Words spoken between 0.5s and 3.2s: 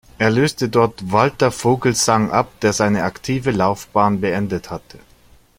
dort Walter Vogelsang ab, der seine